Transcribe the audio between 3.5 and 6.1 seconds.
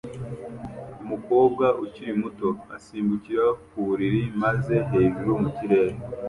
ku buriri maze hejuru mu kirere